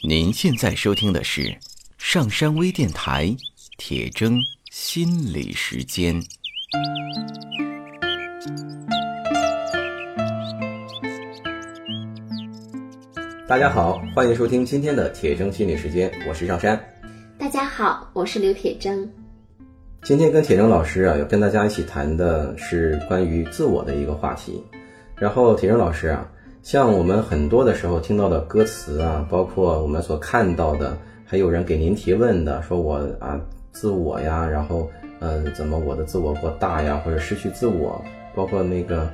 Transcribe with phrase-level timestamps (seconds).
[0.00, 1.54] 您现在收听的是
[1.96, 3.36] 上山微电台
[3.78, 4.36] 铁铮
[4.70, 6.20] 心理时间。
[13.46, 16.82] 大家好，欢迎收听今天的铁铮心理时间，我是上山。
[17.38, 19.06] 大家好，我是刘铁铮。
[20.02, 24.60] 今天跟铁铮老师啊，要跟大家一起谈的是关于自我的一个话题。
[25.14, 26.28] 然后铁铮老师啊，
[26.62, 33.40] 像我们很多的时候听到的歌词啊，包括我们所看到的，还有人给您提问的，说我啊
[33.72, 34.88] 自我呀，然后
[35.18, 38.00] 嗯、怎么我的自我过大呀，或者失去自我，
[38.34, 39.08] 包括那个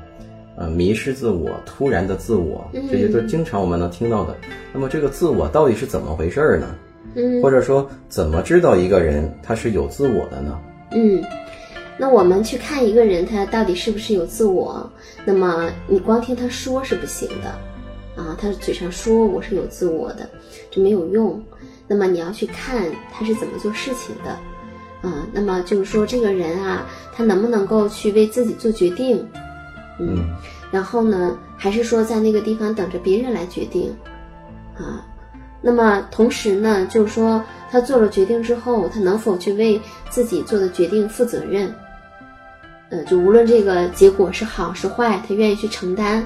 [0.57, 4.35] 呃迷失自我、突然的自我，这些都是经常我们能听到的。
[4.73, 6.75] 那么这个自我到底是怎么回事儿呢？
[7.15, 10.59] 嗯或者说怎么知道一个人他是有自我的呢？
[10.91, 11.23] 嗯，
[11.99, 14.89] 那我们去看一个人他到底是不是有自我，
[15.25, 20.29] 那么你光听他说是不行的，啊，他嘴上说我是有自我的，
[20.71, 21.43] 这没有用。
[21.89, 24.31] 那么你要去看他是怎么做事情的，
[25.09, 29.27] 啊，那么就是说这个人啊，他能不能够去为自己做决定，
[29.99, 30.29] 嗯
[30.71, 33.93] 然后呢，还是说在那个地方等着别人来决定，
[34.77, 35.05] 啊？
[35.61, 41.75] 那么同时呢，就是说他做了决定之后，他能否去为自己做的决定负责任？
[42.91, 46.25] 呃，就无论这个结果是好是坏，他愿意去承担。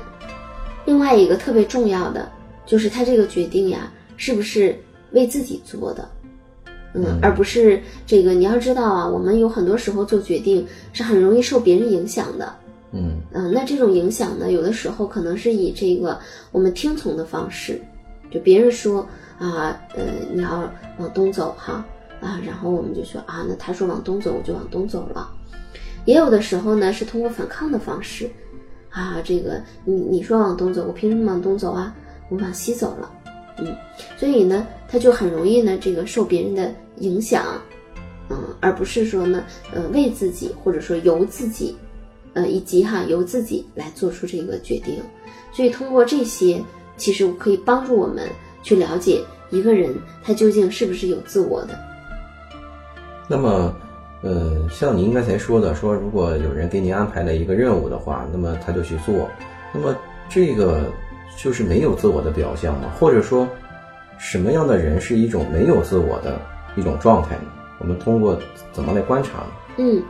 [0.84, 2.28] 另外一个特别重要的
[2.66, 4.76] 就是他这个决定呀，是不是
[5.12, 6.08] 为自己做的？
[6.94, 8.32] 嗯，而不是这个。
[8.32, 12.52] 你要知道啊，我们有很多时候做决定是很容易受别人影响的。
[12.92, 16.18] 嗯嗯，那这种影响呢，有的时候可能是以这个
[16.50, 17.80] 我们听从的方式，
[18.30, 19.00] 就别人说
[19.38, 20.02] 啊，呃，
[20.32, 21.84] 你要往东走哈
[22.20, 25.28] 啊，然后我们就说啊，那他说往东走，我就往东走了。
[26.04, 28.28] 也有的时候呢，是通过反抗的方式，
[28.90, 31.94] 啊，这个你你说往东走，我凭什么往东走啊？
[32.28, 33.10] 我往西走了，
[33.58, 33.76] 嗯，
[34.16, 37.44] 所以呢，他就很容易呢，这个受别人的影响，
[38.30, 41.76] 嗯，而不是说呢，呃，为自己或者说由自己。
[42.34, 45.02] 呃，以及哈由自己来做出这个决定，
[45.52, 46.58] 所以通过这些，
[46.96, 48.26] 其实可以帮助我们
[48.62, 51.78] 去了解一个人他究竟是不是有自我的。
[53.28, 53.76] 那么，
[54.22, 59.28] 呃，像您刚才说的，说如果有人给您安排了一个任务的话，那么他就去做，
[59.74, 59.94] 那么
[60.28, 60.90] 这个
[61.36, 62.92] 就是没有自我的表象吗？
[62.98, 63.48] 或者说，
[64.18, 66.40] 什么样的人是一种没有自我的
[66.76, 67.44] 一种状态呢？
[67.80, 68.38] 我们通过
[68.72, 69.46] 怎么来观察呢？
[69.78, 70.00] 嗯，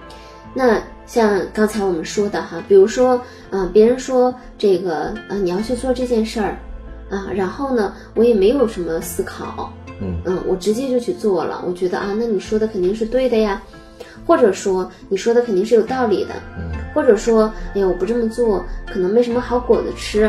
[0.53, 3.19] 那像刚才我们说的哈，比如说，
[3.50, 6.59] 啊、别人说这个，呃，你要去做这件事儿，
[7.09, 13.62] 啊，然后呢，我也没有什么思考，嗯嗯，我直接就去做了，我觉得啊，那你说的肯定是对的呀，
[14.27, 16.71] 或者说你说的肯定是有道理的，嗯。
[16.94, 20.25] 或者说，哎呀，我不这么做可能没什么好果子吃，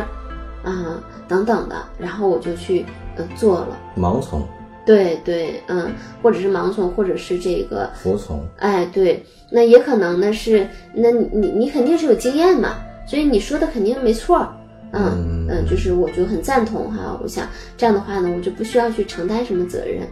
[0.63, 2.85] 啊，等等的，然后我就去
[3.17, 4.47] 呃做了，盲从、
[4.85, 9.21] 对对，嗯，或者是盲从，或者是这个服从，哎，对，
[9.51, 14.47] 那也可能呢是，那你你你肯定是有经验嘛，所以你说的肯定没错儿，
[14.93, 20.07] 嗯嗯就是我就很赞同哈，我想这样的话呢，我就不需要去承担什么责任，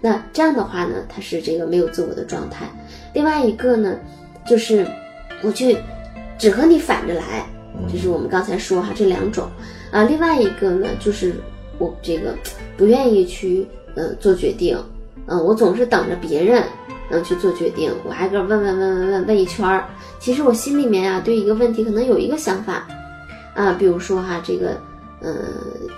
[0.00, 2.66] 那这样的话呢，他是这个没有自我的状态。
[3.14, 3.96] 另外一个呢，
[4.46, 4.86] 就是
[5.42, 5.78] 我去
[6.38, 7.46] 只和你反着来，
[7.90, 9.48] 就是我们刚才说哈这两种
[9.90, 11.34] 啊，另外一个呢，就是
[11.78, 12.34] 我这个
[12.76, 14.76] 不愿意去呃做决定，
[15.26, 16.62] 嗯、我总是等着别人
[17.08, 19.84] 能去做决定，我挨个问问问问问问一圈儿。
[20.18, 22.88] 其实我心里面啊，对一个问题可能有一个想法
[23.56, 24.78] 啊，比如说哈，这个，
[25.20, 25.34] 呃，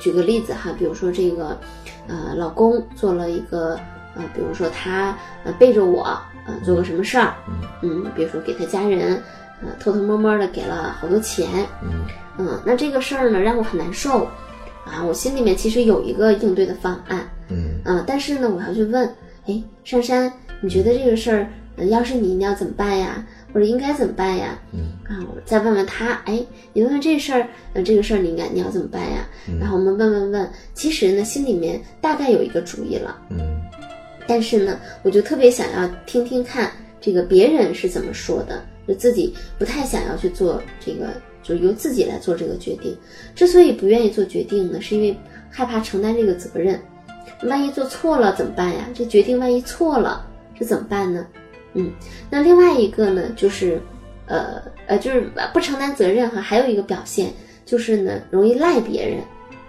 [0.00, 1.58] 举个例子哈，比如说这个，
[2.06, 3.74] 呃，老公做了一个，
[4.14, 6.04] 呃，比如说他呃背着我，
[6.46, 7.34] 呃，做个什么事儿，
[7.82, 9.20] 嗯，比如说给他家人，
[9.60, 12.06] 呃，偷偷摸摸的给了好多钱，嗯
[12.38, 14.24] 嗯，那这个事儿呢让我很难受，
[14.86, 19.04] 啊，我心里面其实有一个应对的方案，嗯嗯，但是呢，我要去问，
[19.46, 23.26] 哎，珊珊，你觉得这个事儿，呃要是你，你要怎么办呀？
[23.52, 24.58] 或者应该怎么办呀？
[24.72, 29.26] 嗯啊，我再问问他，哎，你问问这事儿，呃，这个事儿你应该你要怎么办呀？
[29.58, 33.38] 然后我们问问问，其实呢，心里面大概有一个主意了，嗯
[34.26, 41.08] 但是呢，我就特别想要听听看这个别人是怎么说的，就自己不太想要去做这个，
[41.42, 42.94] 就由自己来做这个决定。
[43.34, 45.16] 之所以不愿意做决定呢，是因为
[45.50, 46.78] 害怕承担这个责任，
[47.44, 48.90] 万一做错了怎么办呀？
[48.92, 50.26] 这决定万一错了，
[50.58, 51.26] 这怎么办呢？
[51.74, 51.92] 嗯，
[52.30, 53.80] 那另外一个呢，就是，
[54.26, 57.32] 呃呃，就是不承担责任哈，还有一个表现
[57.64, 59.18] 就是呢，容易赖别人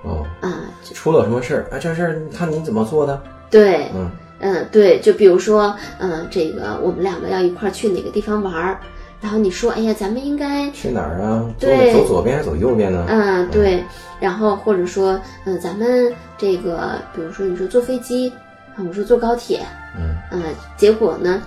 [0.03, 1.67] 哦，啊，出了什么事儿？
[1.71, 3.21] 啊，这事儿看你怎么做的？
[3.51, 4.09] 对，嗯
[4.39, 8.79] 嗯，对，就比如说，嗯，这个我们两个要一块儿去哪个地方玩儿，
[9.19, 11.43] 然后你说，哎呀，咱们应该去哪儿啊？
[11.59, 13.05] 走对走左边还是走右边呢？
[13.09, 13.83] 嗯，对，
[14.21, 18.31] 然后或者说，嗯、咱们这个，比如说你说坐飞机，
[18.75, 19.59] 啊，我说坐高铁，
[19.97, 20.43] 嗯嗯、
[20.77, 21.41] 结果呢，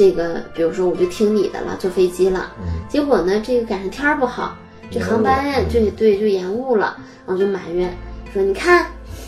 [0.00, 4.56] 这个比如说我就听你的了，坐飞机了，嗯结果呢，这个赶上天儿不好，
[4.90, 7.94] 这航班就，对对，就延误了，然后就埋怨
[8.32, 8.86] 说，你看，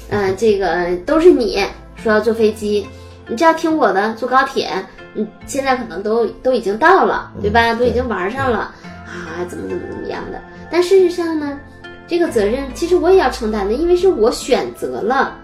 [0.09, 1.63] 嗯、这个都是你
[1.95, 2.87] 说要坐飞机，
[3.29, 4.71] 你这要听我的，坐高铁，
[5.13, 7.75] 你现在可能都都已经到了，对吧？
[7.75, 8.75] 嗯都已经玩上了
[9.05, 10.41] 啊，怎么怎么怎么样的。
[10.71, 11.61] 但事实上呢，
[12.09, 15.37] 这个责任其实我也要承担的，因为是我选择了，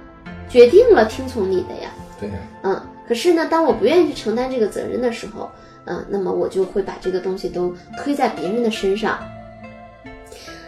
[0.49, 1.91] 决定了听从你的呀。
[2.19, 5.51] 对呀，嗯，可是呢，当我不愿意去承担这个责任的时候，
[5.87, 9.19] 嗯，那么我就会把这个东西都推在别人的身上。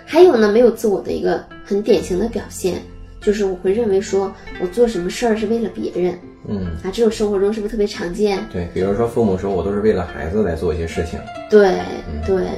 [0.06, 2.82] 还有呢，没有自我的一个很典型的表现，
[3.20, 6.18] 就是我会认为说我做什么事儿是为了别人。
[6.48, 8.42] 嗯，啊，这种生活中是不是特别常见？
[8.50, 11.20] 对，比如说父母说我都是为了孩子来做一些事情，
[11.50, 11.78] 对
[12.26, 12.48] 对，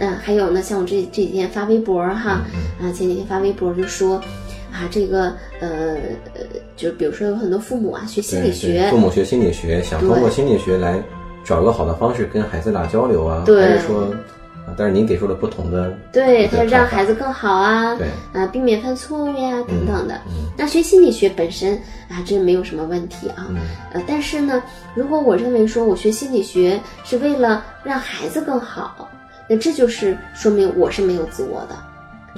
[0.00, 2.88] 嗯，还有呢，像我这这几天发微博哈，嗯。
[2.88, 4.18] 啊，前几天发微博就说，
[4.72, 5.94] 啊，这个呃
[6.34, 6.40] 呃，
[6.76, 11.02] 就比如说有很多父母啊学心理学，父母学心理学，想通过心理学来
[11.44, 14.02] 找个好的方式跟孩子俩交流啊，对还是说，
[14.66, 20.14] 啊但是您给出了不同的对他让孩子更好啊，对啊，避免犯错误呀等等的。
[20.28, 21.74] 嗯那学心理学本身
[22.08, 23.60] 啊，这没有什么问题啊，嗯
[23.94, 24.62] 呃，但是呢，
[24.94, 29.08] 如果我认为说我学心理学是为了让孩子更好，
[29.48, 31.76] 那这就是说明我是没有自我的。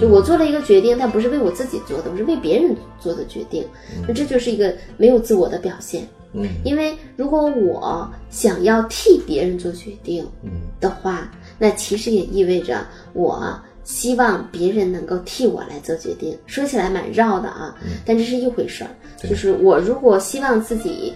[0.00, 3.64] 就我做了一个决定，但不是为我自己做的，我是为别人做的决定，
[4.08, 6.06] 那这就是一个没有自我的表现。
[6.32, 10.50] 嗯因为如果我想要替别人做决定嗯
[10.80, 13.52] 的话，那其实也意味着我
[13.82, 16.38] 希望别人能够替我来做决定。
[16.46, 17.74] 说起来蛮绕的啊，
[18.06, 18.90] 但这是一回事儿。
[19.28, 21.12] 就是我如果希望自己，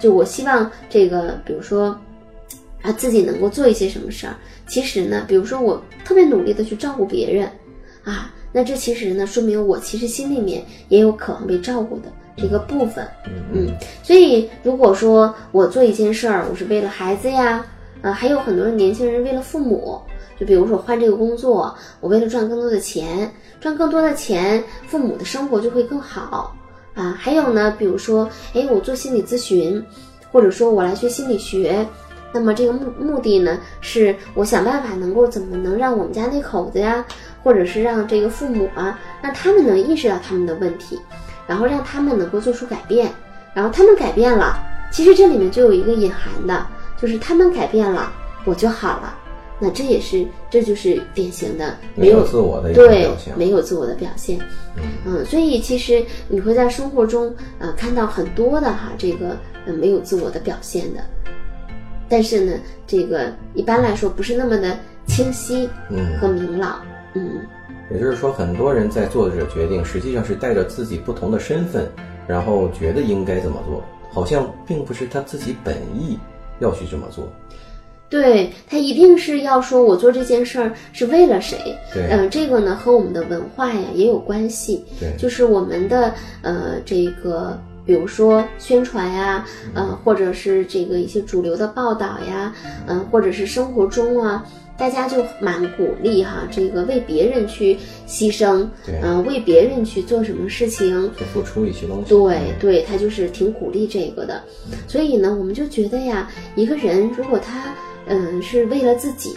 [0.00, 1.96] 就我希望这个，比如说
[2.80, 4.34] 啊，自己能够做一些什么事儿，
[4.66, 7.46] 其实呢，比如说我特别努力的去照顾别人
[8.04, 13.06] 啊，那这其实呢，说明我其实心里面也有渴望被照顾的这个部分。
[13.26, 17.64] 嗯嗯，所以如果说我做一件事儿，我是为了孩子呀，
[18.02, 19.98] 啊，还有很多年轻人为了父母，
[20.38, 26.54] 就比如说我换这个工作，我为了赚更多的钱，赚更多的钱，父母的生活就会更好
[26.94, 27.16] 啊。
[27.18, 29.82] 还有呢，比如说，哎，我做心理咨询，
[30.30, 31.86] 或者说我来学心理学。
[32.36, 37.06] 那么这个目目的呢，是我想办法能够怎么能让我们家那口子呀，
[37.44, 40.98] 或者是让这个父母啊，让他们能意识到他们的问题，
[41.46, 43.12] 然后让他们能够做出改变，
[43.54, 44.56] 然后他们改变了，
[44.90, 46.66] 其实这里面就有一个隐含的，
[47.00, 48.10] 就是他们改变了，
[48.46, 49.18] 我就好了。
[49.60, 54.38] 那这也是，这就是典型的没有自我的一个对表现，没有自我的表现。
[55.06, 61.00] 嗯，所以其实你会在生活中呃看到很多的哈这个呃没有自我的表现的，
[62.08, 62.54] 但是呢，
[62.84, 64.76] 这个一般来说不是那么的
[65.06, 66.80] 清晰嗯和明朗。
[66.82, 66.93] 嗯，
[67.90, 71.86] 也就是说，很多人在做这个决定，实际上是带着自己不同的身份，
[72.26, 76.18] 然后觉得应该怎么做，好像并不是他自己本意
[76.60, 77.28] 要去这么做。
[78.08, 81.76] 对他一定是要说我做这件事儿是为了谁。
[81.92, 84.84] 对嗯、这个呢和我们的文化呀也有关系。
[85.00, 87.58] 对就是我们的呃这个。
[87.86, 89.44] 比如说宣传呀，
[89.74, 92.50] 呃，或者是这个一些主流的报道呀，
[92.86, 94.42] 嗯、或者是生活中啊，
[94.76, 97.76] 大家就蛮鼓励哈，这个为别人去
[98.08, 99.00] 牺牲，对。
[99.02, 102.08] 嗯、为别人去做什么事情，去付出一些东西。
[102.08, 102.54] 对嗯。
[102.60, 104.42] 对，他就是挺鼓励这个的，
[104.88, 107.74] 所以呢，我们就觉得呀，一个人如果他
[108.06, 109.34] 嗯是为了自己，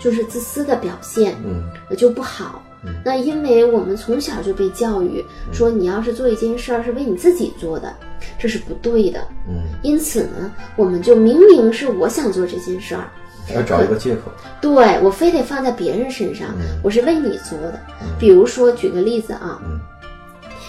[0.00, 1.62] 就是自私的表现，嗯。
[1.88, 2.62] 那就不好。
[3.04, 7.94] 那因为我们从小就被教育说，你要是做一件事儿是为你自己做的，
[8.40, 9.20] 这是不对的。
[9.48, 13.08] 嗯，因此呢，我们就明明是我想做这件事儿，
[13.54, 14.30] 要找一个借口。
[14.60, 16.48] 对我非得放在别人身上，
[16.82, 17.80] 我是为你做的。
[18.18, 19.80] 比如说，举个例子啊，嗯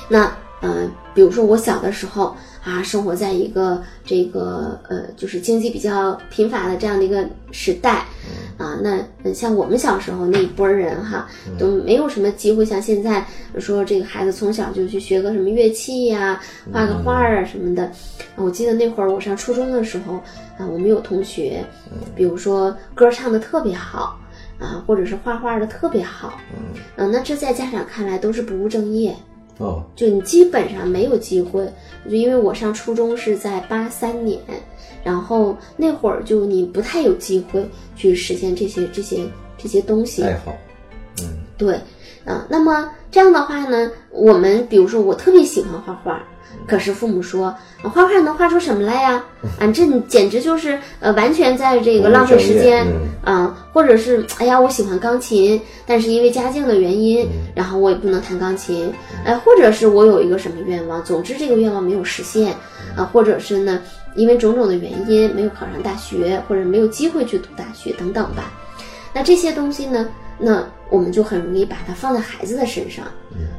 [0.10, 8.06] 那呃，比如说我小的时候啊，生活在一个这个呃，就是经济比较贫乏的这样的一个时代。
[8.63, 11.27] 啊，那呃像我们小时候那一波人哈，
[11.60, 13.25] 都没有什么机会像现在
[13.60, 16.41] 说这个孩子从小就去学个什么乐器呀、
[16.72, 17.91] 画个画儿啊什么的。
[18.38, 20.13] 我记得那会儿我上初中的时候
[20.58, 21.62] 啊，我们有同学，
[22.15, 24.17] 比如说歌唱的特别好
[24.60, 26.39] 啊，或者是画画的特别好，
[26.96, 29.13] 嗯、那这在家长看来都是不务正业。
[29.60, 31.63] 哦，就你基本上没有机会，
[32.05, 34.39] 就因为我上初中是在八三年，
[35.04, 39.20] 然后那会儿就你不太有机会去实现这些这些
[39.58, 40.24] 这些东西。
[40.24, 40.54] 爱好。
[41.22, 41.76] 嗯对，
[42.26, 46.20] 啊、那么这样的话呢，我们比如说我特别喜欢画画，
[46.68, 49.24] 可是父母说啊，画画能画出什么来呀？
[49.60, 52.86] 啊，这你简直就是呃，完全在这个浪费时间
[53.24, 53.56] 啊！
[53.72, 58.92] 或者是，哎呀，我喜欢钢琴，但是因为家境的原因，然后我也不能弹钢琴。
[59.24, 62.54] 哎，或者是我有一个什么愿望，总之这个愿望没有实现
[62.98, 63.80] 啊，或者是呢，
[64.15, 68.51] 因为种种的原因没有考上大学，或者没有机会去读大学等等吧。
[69.13, 73.05] 那这些东西呢，那我们就很容易把它放在孩子的身上。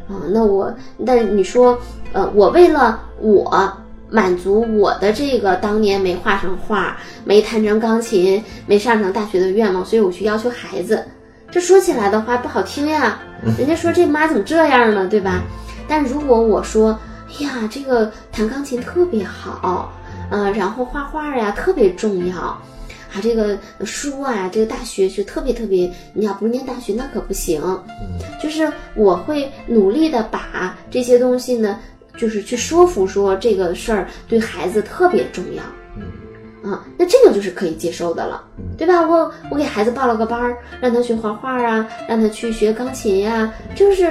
[0.09, 0.73] 啊，那我，
[1.07, 1.79] 但是你说，
[2.13, 3.73] 呃，我为了我
[4.11, 11.05] 满足我的这个当年没画上画、没弹成钢琴、没上成大学的愿望，所以我去要求孩子，
[11.51, 13.19] 这说起来的话不好听呀。
[13.59, 15.43] 人家说这妈怎么这样呢，对吧？
[15.89, 19.93] 但如果我说，哎呀，这个弹钢琴特别好，
[20.31, 22.37] 嗯，然后画画呀特别重要。
[22.37, 27.63] 啊，这个书啊，这个大学是特别特别，你要不念大学那可不行。
[28.01, 31.79] 嗯，就是我会努力的把这些东西呢，
[32.17, 35.63] 就是去说服说这个事儿对孩子特别重要。
[35.97, 38.43] 嗯，啊，那这个就是可以接受的了，
[38.77, 39.07] 对吧？
[39.07, 44.07] 我我给孩子报了个班儿，让他学画画啊，让他去学钢琴呀，就是，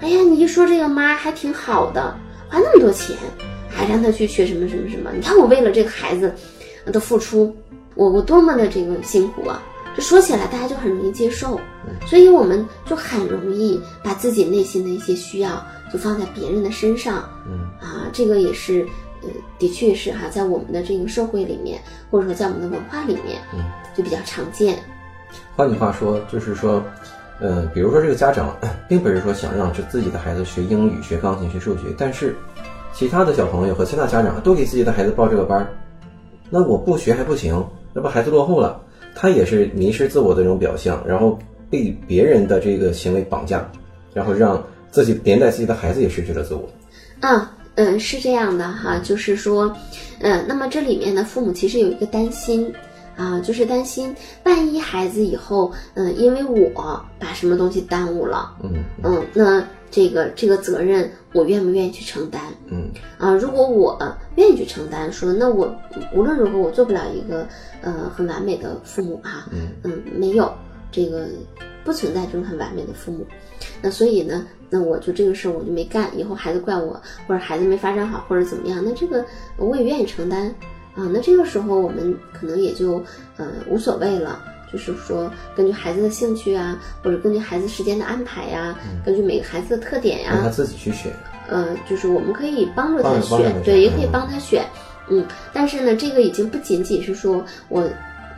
[0.00, 2.16] 哎呀，你一说这个妈还挺好的，
[2.48, 3.14] 花那么多钱，
[3.76, 5.10] 还让他去学什么什么什么？
[5.14, 6.34] 你看我为了这个孩子
[6.86, 7.54] 的付出。
[7.94, 9.62] 我我多么的这个辛苦啊！
[9.96, 11.58] 这说起来大家就很容易接受，
[12.04, 17.26] 所以我们就很容易把自己内心的一些需要就放在别人的身上。
[17.48, 18.86] 嗯啊，这个也是，
[19.22, 21.80] 呃，的确是哈，在我们的这个社会里面，
[22.10, 23.64] 或者说在我们的文化里面，嗯，
[23.96, 24.78] 就比较常见。
[25.56, 26.84] 换句话说，就是说，
[27.40, 28.54] 呃，比如说这个家长
[28.86, 32.36] 并不是说想让这自己的孩子学英语、学钢琴、学数学，但是
[32.96, 35.66] 其他的小朋友和其他家长都给自己的孩子报这个班儿，
[36.48, 37.62] 那我不学还不行。
[37.92, 38.80] 那不孩子落后了，
[39.14, 41.38] 他也是迷失自我的这种表象，然后
[41.68, 43.70] 被别人的这个行为绑架，
[44.14, 46.66] 然后让自己连带自己的孩子也失去了自我。
[47.20, 49.70] 啊，嗯，是这样的哈，就是说，
[50.20, 52.72] 嗯，那么这里面呢，父母其实有一个担心
[53.14, 59.62] 啊，就是担心万一孩子以后，嗯，因为我把什么东西耽误了，嗯嗯，那。
[59.96, 62.42] 这个这个责任，我愿不愿意去承担？
[62.68, 63.98] 嗯啊，如果我
[64.34, 65.74] 愿意去承担，说那我
[66.14, 67.48] 无论如何我做不了一个
[67.80, 70.52] 呃很完美的父母哈，嗯嗯，没有
[70.92, 71.26] 这个
[71.82, 73.26] 不存在这种很完美的父母，
[73.80, 79.24] 那所以呢，那我就这个事儿我就没干，以后孩子怪我，或者孩子没发展好，或者怎么样，那这个
[79.56, 80.54] 我也愿意承担
[80.94, 83.02] 啊，那这个时候我们可能也就
[83.38, 84.44] 呃无所谓了。
[84.72, 91.12] 就是说，根据孩子的兴趣啊，或者根据孩子时间的安排呀，根据每个孩子的特点呀，让他自己去选。
[91.48, 94.64] 呃，就是我们可以帮助他选，对，也可以帮他选。
[95.08, 97.88] 嗯，但是呢，这个已经不仅仅是说我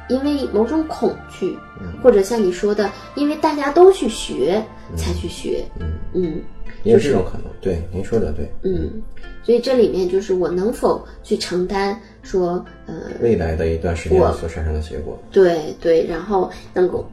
[0.08, 1.58] 因为某种恐惧，
[2.02, 4.62] 或者像你说的，因为大家都去学
[4.96, 5.64] 才去学。
[5.80, 6.42] 嗯嗯。
[6.84, 8.50] 也有这种可能，对您说的对。
[8.62, 9.02] 嗯，
[9.42, 15.18] 所以这里面就是我能否去承担，说呃未来的一段时间所产生的结果。
[15.30, 17.08] 对对，然后能够，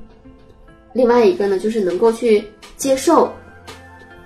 [0.93, 2.43] 另外一个呢，就是能够去
[2.77, 3.31] 接受，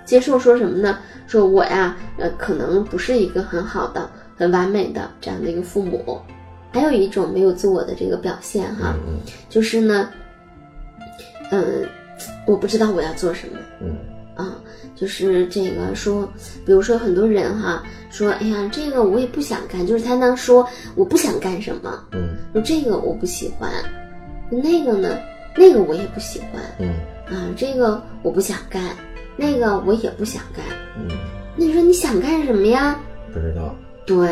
[0.04, 0.98] 接受说什么呢？
[1.26, 6.20] 说我呀，呃，可能不是一个很好的、很完美的这样的一个父母。
[6.72, 9.18] 还有一种没有自我的这个表现哈，嗯
[9.48, 10.10] 就是呢，
[11.50, 11.84] 嗯，
[12.46, 13.58] 我不知道我要做什么。
[13.80, 13.96] 嗯。
[15.00, 16.30] 啊，就是这个说，
[16.66, 23.70] 比如说很多人哈说，哎呀，这个我也不想干，就是他能说我不想干什么，嗯，说这个我不喜欢，
[24.50, 25.18] 那个呢，
[25.56, 26.94] 那个我也不喜欢，嗯，
[27.26, 28.96] 啊，这个我不想干，
[29.36, 30.64] 那个我也不想干，
[30.98, 31.08] 嗯，
[31.56, 32.98] 那你说你想干什么呀？
[33.32, 33.74] 不知道。
[34.06, 34.28] 对，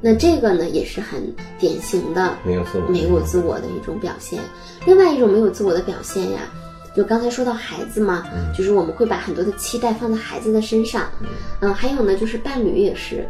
[0.00, 1.20] 那这个呢也是很
[1.58, 4.40] 典型的没有自我、没有自我的一种表现。
[4.86, 6.40] 另外一种没有自我的表现呀。
[6.96, 8.24] 就刚才说到孩子嘛，
[8.56, 11.04] 就是我们会把很多的期待放在孩子的身上，
[11.60, 13.26] 嗯，还有呢，就是伴侣也是，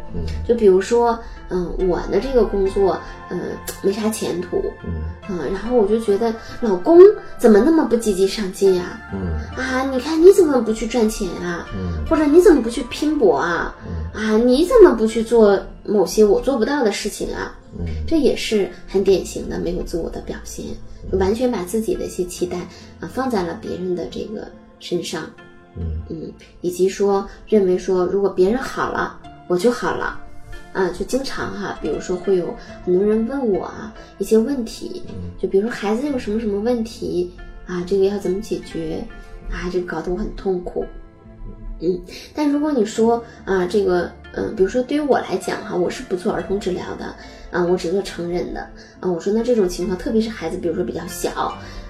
[0.49, 1.19] 就比如说，
[1.50, 2.99] 嗯，我的这个工作，
[3.31, 3.38] 嗯，
[3.83, 4.62] 没啥前途，
[5.29, 6.99] 嗯，然后我就觉得老公
[7.38, 13.75] 怎么那么不积极上进呀，嗯，啊，你看你怎么不去赚钱啊，嗯，或者你怎么不去拼搏啊，
[14.14, 20.67] 啊，你怎么不去做某些我做不到的事情啊，嗯，这也是很典型的没有自我的表现。
[21.12, 22.59] 完全把自己的一些期待
[23.00, 24.47] 啊放在了别人的这个
[24.81, 25.29] 身上，
[25.77, 26.03] 嗯。
[26.11, 30.21] 嗯，以及说认为说如果别人好了我就好了，
[30.75, 35.03] 啊，就经常哈，比如说会有很多人问我啊一些问题，
[35.41, 37.33] 就比如说孩子有什么什么问题
[37.67, 39.03] 啊，这个要怎么解决
[39.50, 40.85] 啊，这个搞得我很痛苦，
[41.81, 41.99] 嗯，
[42.35, 47.15] 但如果你说啊这个嗯，比如说对于我来讲哈，我是不做儿童治疗的。
[47.50, 48.61] 啊，我只做成人的
[49.00, 49.11] 啊。
[49.11, 51.30] 我说那这种情况，特别是孩子，比如说比较小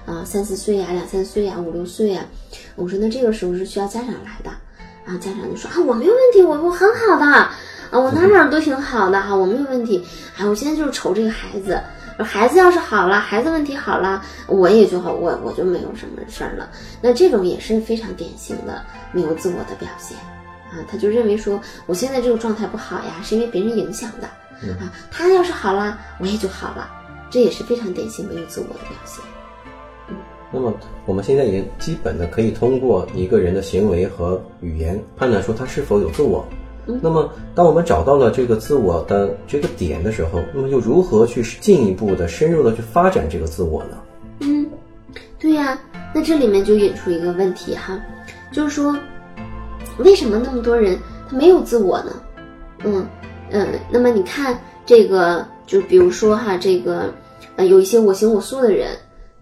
[0.05, 2.25] 啊，三四岁呀，两三岁呀，五六岁呀，
[2.75, 4.49] 我说那这个时候是需要家长来的
[5.05, 5.17] 啊。
[5.19, 7.53] 家长就说啊，我没有问题，我我很好的啊，
[7.91, 10.03] 我哪哪都挺好的哈，我没有问题。
[10.37, 11.79] 哎，我现在就是愁这个孩子，
[12.17, 16.69] 孩子要是好了，孩子问题好了，我也就好，我我就没有什么事儿了。
[17.01, 20.17] 那这种也是非常典型的没有自我的表现
[20.71, 24.29] 啊，他就认为说我现在这个状态不好呀，是因为别人影响的
[24.69, 26.89] 啊，他要是好了，我也就好了，
[27.29, 29.23] 这也是非常典型没有自我的表现。
[30.51, 30.73] 那么
[31.05, 36.45] 我们现在也基本的可以通过一个人的行为和语言判断出他是否有自我。
[36.85, 43.97] 那么当我们找到了这个自我的这个点的时候，那么又如何去进一步的深入的去发展这个自我呢？
[44.39, 44.67] 嗯，
[45.39, 45.79] 对呀，
[46.13, 47.97] 那这里面就引出一个问题哈，
[48.51, 48.97] 就是说
[49.99, 50.99] 为什么那么多人
[51.29, 52.11] 他没有自我呢？
[52.83, 53.07] 嗯
[53.51, 57.13] 嗯，那么你看这个，就比如说哈，这个
[57.55, 58.89] 呃有一些我行我素的人。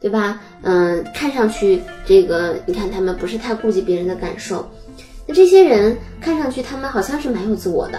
[0.01, 0.39] 对吧？
[0.61, 4.65] 嗯，看上去这个，你看他们不是太顾及别人的感受，
[5.27, 7.97] 那这些人看上去他们好像是蛮有自我的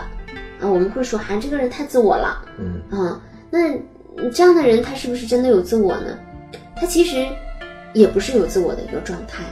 [0.58, 0.62] 啊。
[0.62, 3.78] 我们会说，哈，这个人太自我了，嗯啊，那
[4.30, 6.18] 这样的人他是不是真的有自我呢？
[6.74, 7.22] 他其实
[7.92, 9.44] 也不是有自我的一个状态。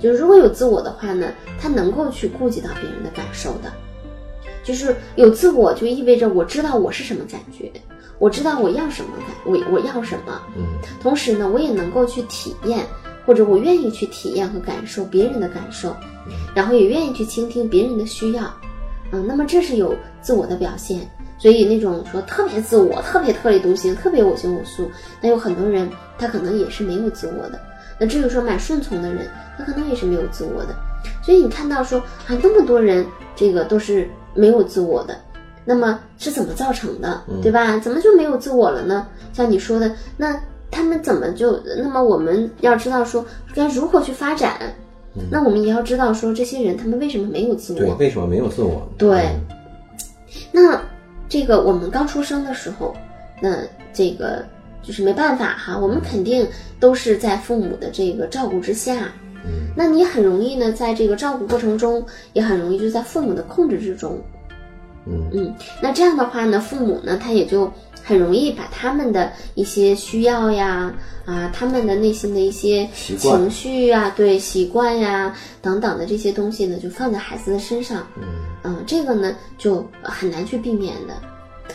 [0.00, 3.70] 就是如果有自我的话呢，他能够去顾及到别人的感受的。
[4.62, 7.70] 就是有自我，就意味着我知道我是什么感觉。
[8.18, 10.62] 我知道我要什么感，我我要什么，嗯，
[11.00, 12.84] 同时呢，我也能够去体验，
[13.24, 15.96] 或者我愿意去体验和感受别人的感受，
[16.54, 18.42] 然后也愿意去倾听别人的需要，
[19.12, 21.00] 嗯，那么这是有自我的表现。
[21.38, 24.90] 所以那种说特别自我、特别特立独行、特别我行我素，
[25.22, 25.88] 那有很多人
[26.18, 27.58] 他可能也是没有自我的。
[27.98, 29.26] 那至于说蛮顺从的人，
[29.56, 30.76] 他可能也是没有自我的。
[31.22, 31.98] 所以你看到说
[32.28, 35.16] 啊，那么多人这个都是没有自我的。
[35.64, 37.78] 那么是怎么造成的，对吧？
[37.78, 39.06] 怎么就没有自我了呢？
[39.32, 41.60] 像你说的，那他们怎么就？
[41.76, 44.74] 那么我们要知道说该如何去发展，
[45.30, 47.78] 那我们也要知道说这些人他们为什么没有自我？
[47.78, 48.88] 对，为什么没有自我？
[48.96, 49.36] 对。
[50.50, 50.80] 那
[51.28, 52.94] 这个我们刚出生的时候，
[53.40, 53.58] 那
[53.92, 54.42] 这个
[54.82, 56.48] 就是没办法哈，我们肯定
[56.80, 59.12] 都是在父母的这个照顾之下。
[59.44, 59.68] 嗯。
[59.76, 64.18] 那你很容易呢，在这个照顾过程中，也很容易就在父母的控制之中。
[65.06, 67.72] 嗯嗯，那这样的话呢，父母呢，他也就
[68.04, 70.92] 很容易把他们的一些需要呀，
[71.24, 78.06] 啊，他们的内心的一些情绪啊，对习惯呀等等的这些东西呢，就放在孩子的身上。
[78.18, 78.24] 嗯
[78.62, 81.14] 嗯，这个呢就很难去避免的。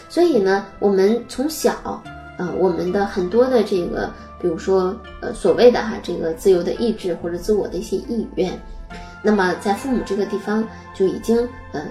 [0.07, 2.03] 所以呢，我们从小，
[2.37, 8.59] 呃，我们的很多的这个，比如说，呃，所谓的哈这个自由的意志或者自我的一些意愿，
[9.21, 11.37] 那么在父母这个地方就已经
[11.71, 11.81] 呃。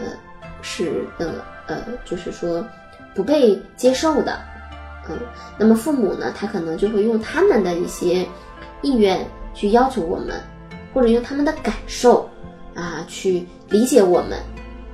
[0.66, 1.76] 是的，呃，
[2.06, 2.66] 就是说
[3.14, 4.38] 不被接受的，
[5.10, 5.18] 嗯，
[5.58, 8.26] 那么父母呢，他可能就会用他们的一些
[8.80, 10.40] 意愿去要求我们，
[10.94, 12.26] 或者用他们的感受
[12.74, 14.38] 啊去理解我们，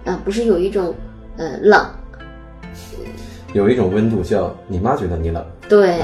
[0.04, 0.92] 啊，不是有一种
[1.36, 1.86] 呃冷，
[3.52, 6.00] 有一种温度叫你妈觉得你冷，对，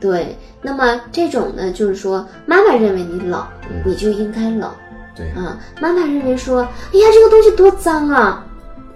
[0.00, 3.44] 对，那么这种呢，就是说妈妈认为你冷，
[3.84, 4.70] 你就应该冷，
[5.14, 8.44] 对，啊，妈妈认为说，哎呀，这个东西多脏啊。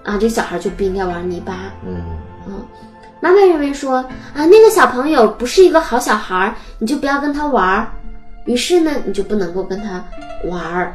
[0.05, 1.73] 啊，这小孩就不应该玩泥巴。
[1.87, 1.95] 嗯
[2.49, 2.55] 嗯，
[3.21, 3.99] 妈妈认为说
[4.35, 7.89] 啊，那个小朋友不是一个好小孩，你就不要跟他玩儿。
[8.45, 10.05] 于是呢，你就不能够跟他
[10.51, 10.93] 玩儿。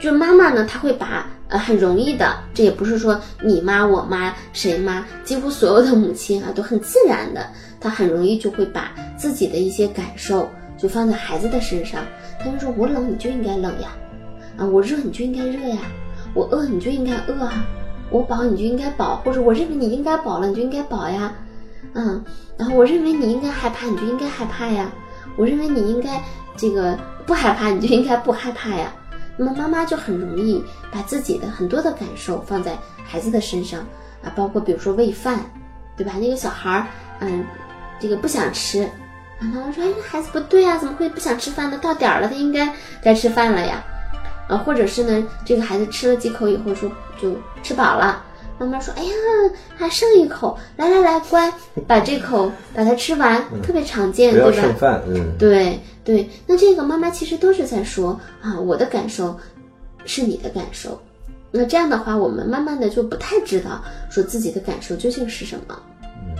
[0.00, 7.46] 就是妈妈呢，她会把呃很容易的，这也不是说你妈我妈谁妈，几乎所有的母亲啊都很自然的，
[7.80, 12.02] 她很容易就会把自己的一些感受就放在孩子的身上。
[12.38, 13.88] 他就说我冷你就应该冷呀，
[14.58, 15.78] 啊我热你就应该热呀。
[16.34, 17.64] 我饿你就应该饿啊，
[18.10, 21.32] 我饱你就应该饱，或者我认为你应该饱了你就应该饱呀，
[21.94, 22.22] 嗯，
[22.58, 24.92] 然后我认为你应该害怕你就应该害怕呀，
[25.36, 26.22] 我认为你应该
[26.54, 28.92] 这个不害怕你就应该不害怕呀。
[29.36, 33.80] 那么妈妈就很容易把自己的很多的感受放在孩子的身上
[34.22, 35.40] 啊，包括比如说喂饭，
[35.96, 36.14] 对吧？
[36.18, 36.86] 那个小孩儿，
[37.20, 37.44] 嗯，
[38.00, 41.78] 这个不想吃，啊，妈妈说，哎，孩子不对啊，怎么会不想吃饭呢？
[41.78, 42.72] 到点儿了，他应该
[43.02, 43.84] 该吃饭了呀。
[44.48, 48.24] 啊，或者是呢，这个孩子吃了几口以后说就吃饱了，
[48.58, 49.10] 妈妈说，哎呀，
[49.76, 51.52] 还剩一口，来来来，乖，
[51.86, 54.42] 把这口把它吃完，特别常见，对
[54.80, 55.02] 吧？
[55.06, 59.36] 嗯，对对，那这个妈妈其实都是在说啊，我的感受
[60.04, 61.00] 是你的感受，
[61.50, 65.78] 那这样的话，我们慢慢的就不太知道说自己的感受究竟是什么。
[66.02, 66.34] 嗯，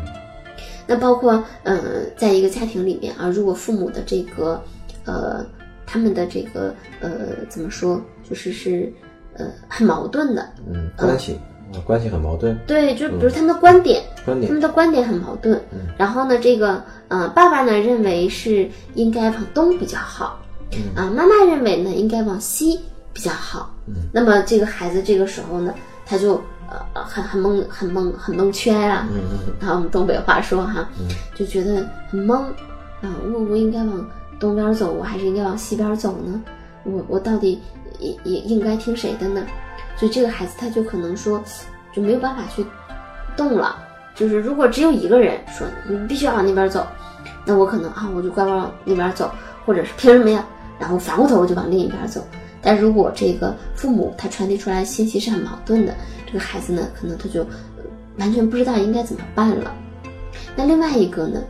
[0.86, 4.62] 那包括嗯，在一个家庭里面啊，如果父母的这个
[5.04, 5.44] 呃。
[5.88, 8.92] 他们的这个呃，怎么说，就是是
[9.34, 11.38] 呃很矛盾的，嗯，关系
[11.84, 12.56] 关系很矛盾。
[12.66, 15.60] 对，就比如他们的观点，观点，他们的观点很矛盾。
[15.72, 20.38] 嗯，然后呢，这个呃，爸爸呢认为是应该往东比较好，
[20.94, 22.80] 啊，妈妈认为呢应该往西
[23.12, 23.74] 比较好。
[23.86, 25.74] 嗯，那么这个孩子这个时候呢，
[26.04, 26.34] 他就
[26.68, 32.42] 呃呃很很蒙很蒙很蒙圈啊，嗯嗯拿我们东北话说哈，嗯就觉得很懵
[33.02, 36.42] 啊，我我应该往东边走，我还是应该往西边走呢？
[36.84, 37.60] 我我到底
[37.98, 39.44] 应应应该听谁的呢？
[39.96, 41.42] 所以这个孩子他就可能说
[41.92, 42.64] 就没有办法去
[43.36, 43.76] 动了。
[44.14, 46.86] 就是如果只有一个人说你必须要往那边走，
[47.44, 49.30] 那我可能啊我就乖乖往那边走，
[49.64, 50.44] 或者是凭什么呀？
[50.78, 52.26] 然后反过头我就往另一边走。
[52.62, 55.94] 但如果这个父母他传递出来信息是很矛盾的，
[56.26, 57.46] 这个孩子呢可能他就
[58.18, 59.72] 完全不知道应该怎么办了。
[60.56, 61.42] 那另外一个呢，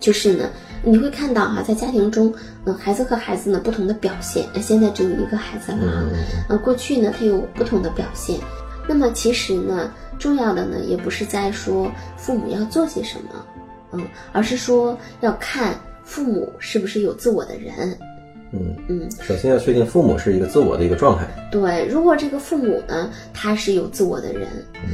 [0.00, 0.48] 就是呢，
[0.84, 2.32] 你会看到哈、在家庭中，
[2.66, 4.46] 嗯，孩子和孩子呢不同的表现。
[4.54, 6.04] 那现在只有一个孩子了哈、
[6.50, 8.38] 嗯过去呢，他有不同的表现。
[8.86, 13.46] 那么其实呢，重要的呢，也不是在说父母要做些什么，
[13.92, 17.98] 嗯，而是说要看父母是不是有自我的人，
[18.54, 21.26] 嗯，嗯，首先要确定父母是一个自我的一个状态。
[21.50, 21.86] 对。
[21.86, 24.48] 如果这个父母呢，他是有自我的人，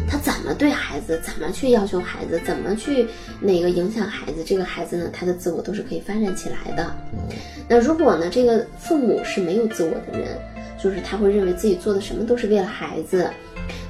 [0.08, 3.06] 他怎么对孩子，怎么去要求孩子，怎么去
[3.40, 6.90] 那个影响孩子，这个孩子呢，他的自我都是可以发展起来的。
[7.68, 10.38] 那如果呢，这个父母是没有自我的人，
[10.82, 13.28] 就是他会认为自己做的什么都是为了孩子。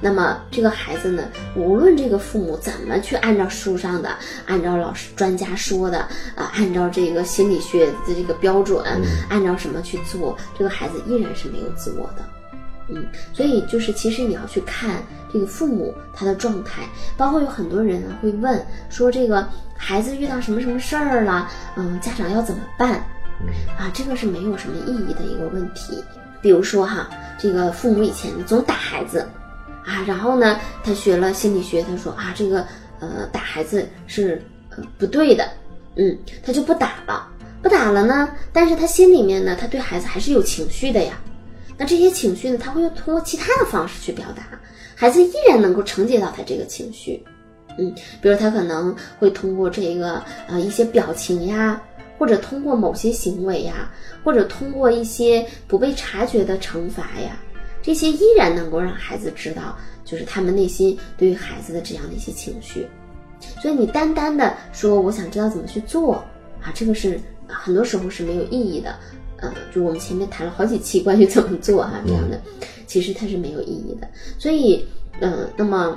[0.01, 4.11] 那么这个孩子呢，无论这个父母怎么去按照书上的、
[4.47, 5.99] 按照老师专家说的
[6.35, 8.85] 啊、按照这个心理学的这个标准，
[9.29, 12.25] 按照什么去做，这个孩子依然是没有自我的。
[12.89, 16.83] 嗯，所以就是其实你要去看这个父母他的状态，
[17.17, 22.95] 包括有很多人啊会问说这个孩子遇到什么什么事儿了，嗯，家长要怎么办？
[23.79, 26.03] 啊，这个是没有什么意义的一个问题。
[26.43, 29.25] 比如说哈，这个父母以前总打孩子，
[29.85, 32.67] 啊，然后呢，他学了心理学，他说啊，这个
[33.01, 35.49] 呃打孩子是呃不对的，
[35.97, 37.29] 嗯，他就不打了，
[37.63, 41.19] 不打了呢，但是他心里面呢，他对孩子还是有情绪的呀。
[41.77, 44.43] 那这些情绪呢，他会通过其他的方式去表达，
[44.95, 47.25] 孩子依然能够承接到他这个情绪，
[47.79, 47.91] 嗯，
[48.21, 51.81] 比如他可能会通过这个呃一些表情呀，
[52.19, 53.91] 或者通过某些行为呀，
[54.23, 57.39] 或者通过一些不被察觉的惩罚呀，
[57.83, 62.87] 这些依然能够让孩子知道，就是他们内心对于孩子的这样的一些情绪。
[63.61, 66.17] 所以你单单的说我想知道怎么去做
[66.63, 68.95] 啊，这个是很多时候是没有意义的。
[69.39, 72.39] 呃，就我们前面谈了好几期关于怎么做啊这样的，
[72.87, 74.07] 其实它是没有意义的。
[74.39, 74.87] 所以，
[75.19, 75.97] 呃，那么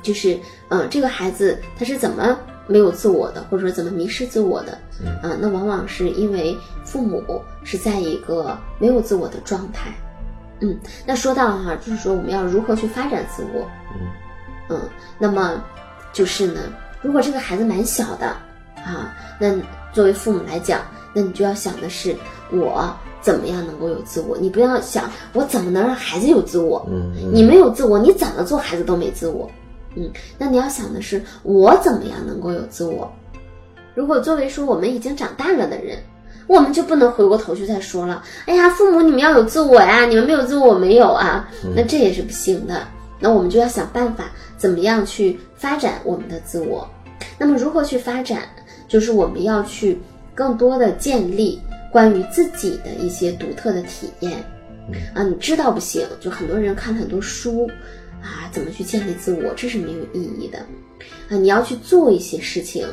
[0.00, 4.78] 就是呃，这个孩子他是怎么没有自我的，或者说怎么迷失自我的？
[5.22, 7.20] 啊、那往往是因为父母
[7.64, 9.92] 是在一个没有自我的状态。
[10.60, 13.68] 嗯，那说到哈、就是说我们要如何去发展自我？
[13.94, 14.06] 嗯
[14.68, 14.80] 嗯，
[15.18, 15.62] 那么
[16.12, 16.60] 就是呢，
[17.02, 18.26] 如果这个孩子蛮小的
[18.76, 19.54] 啊，那
[19.92, 20.80] 作为父母来讲，
[21.14, 22.16] 那你就要想的是
[22.50, 22.90] 我
[23.20, 29.50] 怎么样能够有自我，你不要想我怎么能让孩子有自我，嗯嗯你没有自我，你怎么做孩子都没自我，
[29.94, 33.10] 嗯，那你要想的是我怎么样能够有自我。
[33.94, 35.98] 如果作为说我们已经长大了的人，
[36.46, 42.86] 我们就不能回过头去再说了，哎呀，父母你们要有自我呀，你们没有自我，我没有啊，那这也是不行的。
[43.18, 46.88] 那我们就要想办法，怎么样去发展我们的自我。
[47.38, 48.42] 那么如何去发展？
[48.88, 49.98] 就是我们要去
[50.34, 54.32] 更多的建立关于自己的一些独特的体验。
[55.14, 57.66] 啊，你知道不行，就很多人看很多书，
[58.22, 60.58] 啊，怎么去建立自我，这是没有意义的。
[61.28, 62.86] 啊，你要去做一些事情，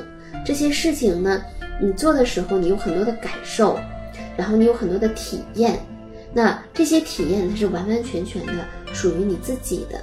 [0.43, 1.43] 这些事情呢，
[1.81, 3.79] 你做的时候，你有很多的感受，
[4.37, 5.79] 然后你有很多的体验，
[6.33, 8.53] 那这些体验它是完完全全的
[8.93, 9.99] 属于你自己的。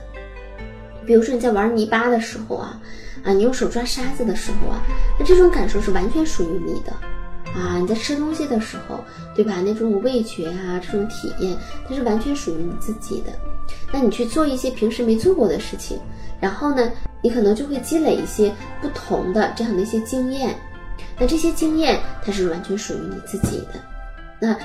[1.06, 2.80] 比如说你在玩泥巴的时候啊，
[3.24, 4.82] 啊，你用手抓沙子的时候啊，
[5.18, 6.92] 那这种感受是完全属于你的。
[7.52, 9.02] 啊，你在吃东西的时候，
[9.34, 9.60] 对吧？
[9.64, 11.56] 那种味觉啊，这种体验，
[11.88, 13.32] 它是完全属于你自己的。
[13.92, 15.98] 那你去做一些平时没做过的事情，
[16.40, 20.54] 然后呢，你可能就会积累一些不同的这样的一些经验。
[21.20, 23.78] 那这些经验，它是完全属于你自己的。
[24.40, 24.56] 那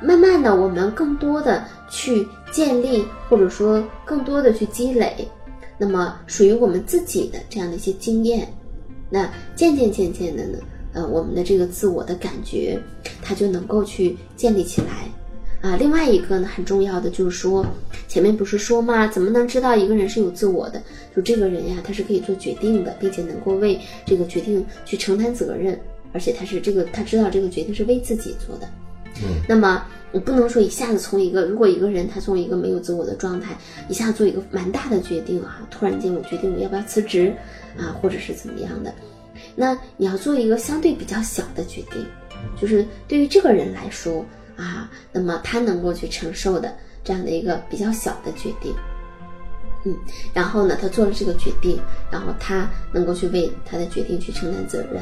[0.00, 5.26] 慢慢的，我们更多的去建立，或者说更多的去积累，
[5.76, 8.46] 那么属于我们自己的这样的一些经验。
[9.10, 10.58] 那渐渐渐渐的呢，
[10.92, 12.80] 呃，我们的这个自我的感觉，
[13.20, 15.10] 它就能够去建立起来。
[15.62, 17.66] 啊，另外一个呢，很重要的就是说，
[18.06, 20.80] 前面不是说嘛，怎么能知道一个人是有自我的？
[21.16, 25.80] 就这个人呀，他是可以做决定的，并且能够为这个决定去承担责任，
[26.16, 28.66] 而且他是这个他知道这个决定是为自己做的。
[29.16, 33.54] 嗯，那么你不能说一下子从一个，如果一个人他从一个没有自我的状态，
[33.86, 37.34] 一下做一个蛮大的决定啊，突然间我决定我要不要辞职
[37.78, 38.94] 啊，或者是怎么样的，
[39.54, 42.06] 那你要做一个相对比较小的决定，
[42.58, 44.24] 就是对于这个人来说
[44.56, 46.74] 啊，那么他能够去承受的
[47.04, 48.74] 这样的一个比较小的决定。
[49.84, 49.94] 嗯，
[50.34, 51.78] 然后呢，他做了这个决定，
[52.10, 55.00] 然后他能够去为他的决定去承担责任，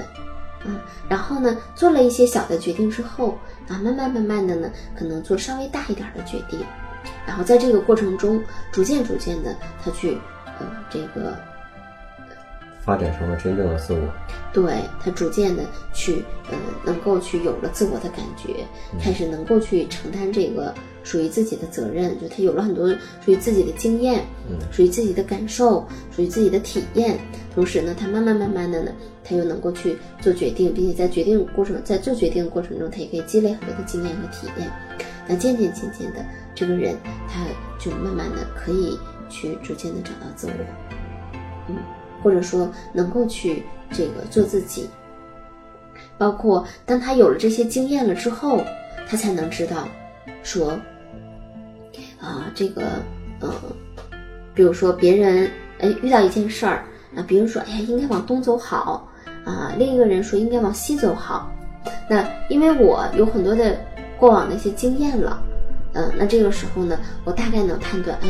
[0.65, 6.61] 啊，然后呢，做了一些小的决定之后，啊，慢慢慢慢的呢，可能做稍微大一点的决定，
[7.27, 10.19] 然后在这个过程中，逐渐逐渐的，他去，
[10.59, 11.37] 呃，这个
[12.81, 14.01] 发展成了真正的自我。
[14.53, 18.65] 对他逐渐的去，呃，能够去有了自我的感觉，
[19.01, 20.73] 开始能够去承担这个
[21.03, 22.89] 属于自己的责任，就他有了很多
[23.25, 27.19] 属于自己的经验，嗯属于自己的感受，属于自己的体验。
[27.55, 28.91] 同时呢，他慢慢慢慢的呢，
[29.23, 34.71] 他又能够去做决定，并且在决定过程，在做决定的过程中，他也可以积累很多的经验和体验。
[35.27, 36.97] 那渐渐渐渐的，这个人
[37.29, 37.45] 他
[37.79, 38.99] 就慢慢的可以
[39.31, 40.53] 去逐渐的找到自我，
[41.69, 41.77] 嗯，
[42.23, 44.89] 或者说能够去这个做自己。
[46.19, 48.63] 包括当他有了这些经验了之后，
[49.09, 49.89] 他才能知道，
[50.43, 50.79] 说，
[52.21, 52.83] 啊，这个，
[53.41, 53.51] 呃，
[54.55, 56.85] 比如说别人，哎，遇到一件事儿，
[57.17, 59.07] 啊，别人说，哎呀，应该往东走好，
[59.45, 61.51] 啊，另一个人说应该往西走好，
[62.09, 63.79] 那因为我有很多的
[64.19, 65.43] 过往的一些经验了，
[65.93, 68.29] 嗯、那这个时候呢，我大概能判断，哎，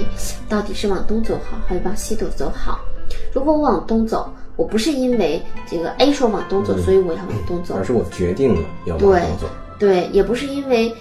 [0.49, 2.79] 到底是往东走好，还是往西走走好？
[3.33, 9.49] 如果我往东走，我不是因为这个 A 说往东走，嗯所以我要往东走，而是我决定了要往东走。
[9.79, 10.95] 对，也不是因为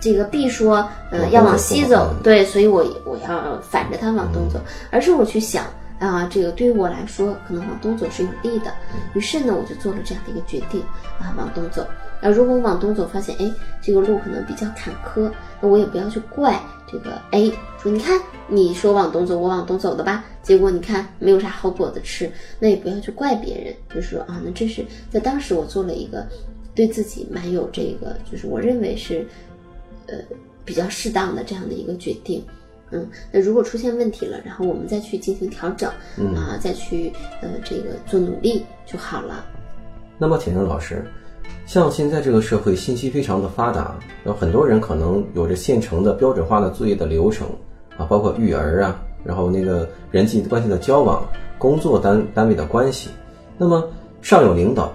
[0.00, 4.58] 这个 B 说，呃，要往西走对，所以我我要反着它往东走，
[4.90, 5.64] 而是我去想
[5.98, 8.72] 啊，这个对于我来说，可能往东走是有利的，
[9.14, 10.80] 于是呢，我就做了这样的一个决定
[11.18, 11.86] 啊，往东走。
[12.20, 15.30] 那如果我往东走，发现哎，这个路可能比较坎坷，
[15.60, 26.26] 那我也不要去怪这个 A，说你看你说往东走，我往东走的吧，结果你看没有啥好果子吃，那也不要去怪别人，就是说啊，那这是在当时我做了一个
[26.74, 29.26] 对自己蛮有这个，就是我认为是
[30.06, 30.16] 呃
[30.64, 32.44] 比较适当的这样的一个决定。
[32.90, 39.44] 嗯，那如果出现问题了，然后我们再去进行调整，嗯啊，再去呃这个做努力就好了。
[40.18, 41.04] 那么铁正老师，
[41.66, 47.46] 像现在这个社会信息非常的发达，有很多人可能有着现成的标准化的作业的流程
[47.96, 51.26] 啊，包括育儿啊，然后那个人际关系的交往、
[51.58, 53.10] 工作单单位的关系。
[53.56, 53.88] 那么
[54.22, 54.92] 上有领导，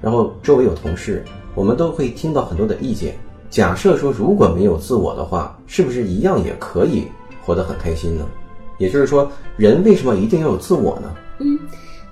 [0.00, 3.14] 然后周围有同事，我们都会听到很多的意见。
[3.48, 7.04] 假设说如果没有自我的话，是不是一样也可以
[7.46, 8.26] 活得很开心呢？
[8.78, 11.14] 也就是说，人为什么一定要有自我呢？
[11.38, 11.58] 嗯，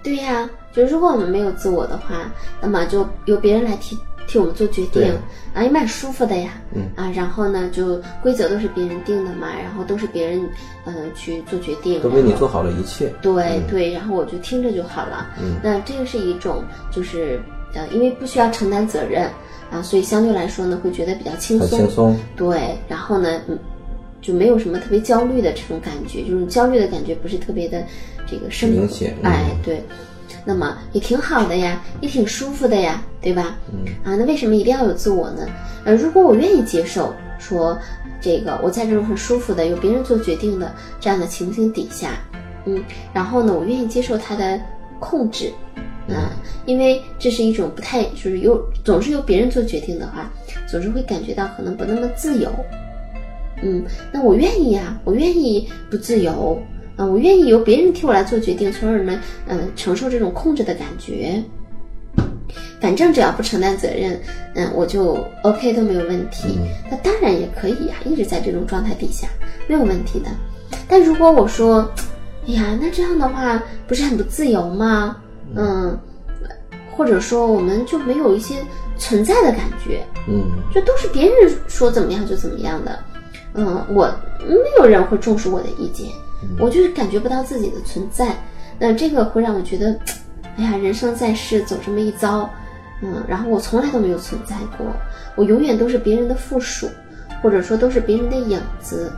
[0.02, 5.12] 对呀、就如果我们没有自我的话，那么就由别人来替替我们做决定，
[5.52, 6.52] 啊，也蛮舒服的呀。
[6.72, 10.48] 嗯啊，然后呢，就规则都是别人定的嘛，然后都是别人
[10.84, 13.12] 呃去做决定，都为你做好了一切。
[13.20, 15.28] 对、嗯对，然后我就听着就好了。
[15.42, 17.38] 嗯那这个是一种就是
[17.74, 19.28] 呃，因为不需要承担责任
[19.70, 21.68] 啊，所以相对来说呢，会觉得比较轻松。
[21.68, 22.16] 很轻松。
[22.36, 23.58] 对，然后呢，嗯，
[24.24, 27.84] 就没有什么特别焦虑的这种感觉，就是焦虑的感觉不是特别的
[28.26, 29.82] 这个深明显嗯哎，对，
[30.46, 33.58] 那么也挺好的呀，也挺舒服的呀，对吧？
[33.70, 35.46] 嗯啊，那为什么一定要有自我呢？
[35.84, 37.78] 呃，如果我愿意接受说
[38.18, 42.18] 这个我在这种很舒服的由别人做决定的这样的情形底下，
[42.64, 42.82] 嗯，
[43.12, 44.58] 然后呢，我愿意接受他的
[44.98, 45.52] 控制。
[46.06, 46.28] 啊，
[46.66, 50.30] 因为这是一种不太就是由总是由别人做决定的话，
[50.68, 52.50] 总是会感觉到可能不那么自由。
[53.62, 56.60] 嗯，那我愿意呀、我愿意不自由
[56.96, 61.42] 啊，我愿意由别人替我来做决定，从而呢，呃，承受这种控制的感觉。
[62.80, 64.20] 反正只要不承担责任，
[64.54, 66.58] 嗯，我就 OK 都没有问题。
[66.90, 69.26] 那当然也可以呀、一直在这种状态底下
[69.66, 70.26] 没有问题的。
[70.86, 71.90] 但如果我说，
[72.46, 75.16] 哎呀，那这样的话不是很不自由吗？
[75.56, 75.98] 嗯，
[76.94, 78.56] 或者说我们就没有一些
[78.98, 83.02] 存在的感觉，嗯这都是别人说怎么样就怎么样的。
[83.54, 84.06] 嗯，我
[84.40, 86.08] 没有人会重视我的意见，
[86.58, 88.36] 我就是感觉不到自己的存在。
[88.78, 89.96] 那这个会让我觉得，
[90.56, 92.50] 哎呀，人生在世走这么一遭，
[93.00, 94.84] 嗯，然后我从来都没有存在过，
[95.36, 96.88] 我永远都是别人的附属，
[97.40, 99.12] 或者说都是别人的影子，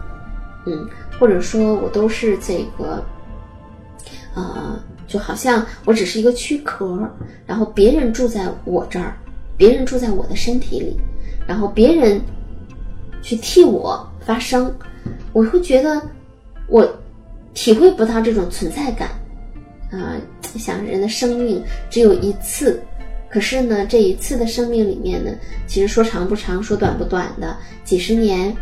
[0.67, 0.87] 嗯，
[1.19, 3.03] 或者说我都是这个，
[4.35, 7.09] 呃，就好像我只是一个躯壳，
[7.47, 9.17] 然后别人住在我这儿，
[9.57, 11.01] 别人住在我的身体里，
[11.47, 12.21] 然后别人
[13.23, 14.75] 去替我发生，
[15.33, 16.03] 我会觉得
[16.69, 16.87] 我
[17.55, 19.09] 体会不到这种存在感。
[19.93, 22.83] 啊、想人的生命只有一次，
[23.31, 25.31] 可是呢，这一次的生命里面呢，
[25.69, 28.55] 其实说长不长，说短不短的几十年，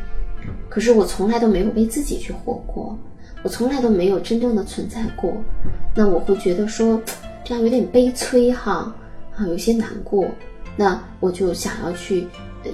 [0.69, 2.97] 可是我从来都没有为自己去活过，
[3.43, 5.33] 我从来都没有真正的存在过。
[5.97, 7.01] 那我会觉得说，
[7.43, 8.95] 这样有点悲催哈，
[9.35, 10.29] 啊，有些难过。
[10.77, 12.27] 那我就想要去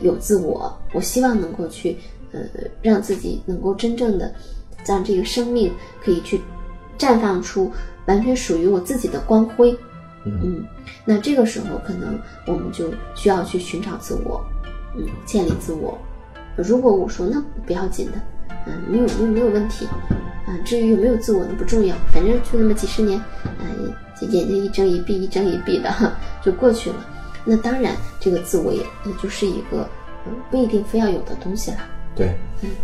[0.02, 1.96] 有自我，我希望能够去
[2.32, 2.40] 呃
[2.82, 4.32] 让自己能够真正的
[4.86, 6.40] 让这个生命可以去
[6.98, 7.70] 绽放出
[8.06, 9.76] 完全属于我自己的光辉。
[10.24, 10.64] 嗯，
[11.04, 14.44] 那这个时候可能我们就需要去寻找自我，
[14.94, 15.96] 嗯，建立自我。
[16.56, 18.20] 如果我说那不要紧的，
[18.66, 19.86] 嗯，没有没有没有问题，
[20.46, 23.18] 啊，至于有没有自我那不重要，反正就那么几十年，
[23.60, 23.94] 嗯，
[24.30, 25.90] 眼睛一睁一闭一睁一闭的
[26.44, 26.96] 就过去了。
[27.46, 29.88] 那当然，这个自我也也就是一个
[30.26, 31.78] 嗯不一定非要有的东西了。
[32.14, 32.34] 对，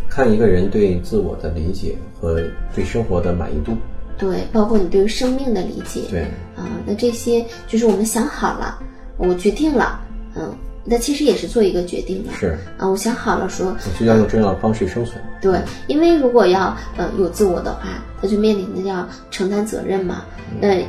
[0.09, 2.43] 看一个人对自我的理解和
[2.75, 3.77] 对生活的满意度。
[4.19, 6.03] 对，包括你对于生命的理解。
[6.09, 6.23] 对，
[6.57, 8.79] 啊，那这些就是我们想好了，
[9.19, 10.01] 我决定了，
[10.35, 12.33] 嗯，那其实也是做一个决定了。
[12.33, 15.23] 是啊，我想好了说，我就要用这样的方式生存。
[15.43, 20.25] 对，因为如果要呃有自我的话，他就面临的要承担责任嘛。
[20.61, 20.83] 那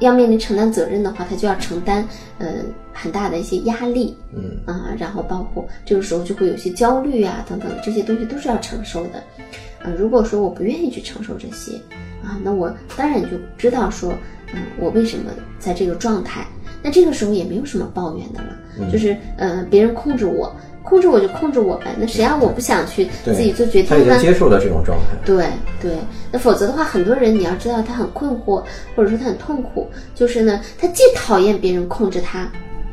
[0.00, 2.06] 要面临承担责任的话，他就要承担
[2.38, 2.54] 呃
[2.92, 4.16] 很大的一些压力。
[4.34, 9.22] 嗯啊，然后包括这个时候就会有些焦虑啊等等这些东西都是要承受的。
[9.82, 11.80] 呃，如果说我不愿意去承受这些。
[12.24, 14.12] 啊，那我当然就知道说，
[14.52, 15.30] 嗯，我为什么
[15.60, 16.44] 在这个状态？
[16.82, 20.52] 那这个时候也没有什么抱怨的了，就是呃，别人控制我，
[20.88, 21.86] 控制我就控制我呗。
[21.98, 23.88] 那谁让我不想去自己做决定呢？
[23.90, 25.18] 他已经接受了这种状态。
[25.24, 25.46] 对
[25.82, 25.92] 对，
[26.30, 28.62] 那否则的话，很多人你要知道，他很困惑，
[28.94, 32.48] 或者说他很痛苦，就是呢，他既讨厌别人控制他，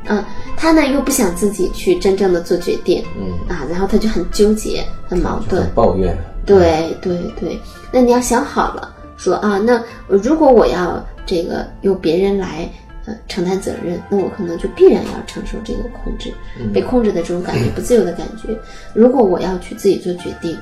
[0.08, 0.23] 嗯，
[0.58, 6.17] 他呢又不想自己去真正的做决定，嗯啊，然后他就很纠结，很矛盾，抱怨。
[6.45, 7.58] 对对对，
[7.91, 8.93] 那你要想好了。
[9.15, 12.69] 说啊，那如果我要这个由别人来
[13.05, 16.33] 呃承担责任，那我可能就必然要承受这个控制、
[16.73, 18.57] 被控制的这种感觉、不自由的感觉。
[18.93, 20.55] 如果我要去自己做决定，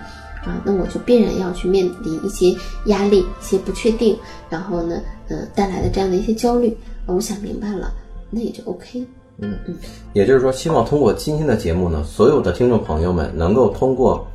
[0.43, 4.17] 啊，那我就必然要去面临一些压力、一些不确定，
[4.49, 6.75] 然后呢，呃，带来的这样的一些焦虑。
[7.05, 7.93] 我想明白了，
[8.29, 9.05] 那也就 OK。
[9.37, 9.75] 嗯嗯，
[10.13, 14.27] 也就是说，希望通过今天的节目呢，所有的听众朋友们能够通过。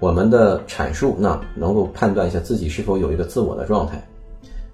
[0.00, 4.06] 我们的阐述，那能够判断一下自己是否有一个自我的状态。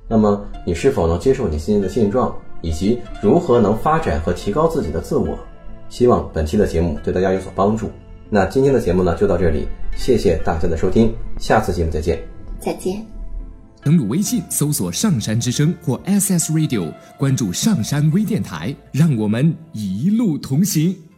[0.09, 5.39] 那么，你是否能接受你现在的现状，以及如何能发展和提高自己的自我？
[5.89, 7.91] 希望本期的节目对大家有所帮助。
[8.29, 12.23] 那今天的节目呢，就到这里，谢谢大家的收听，下次节目再见。
[12.61, 13.05] 再见。
[13.83, 21.10] 登录微信搜索“上山之声”或 SS Radio，关注上山微电台，让我们一路同行。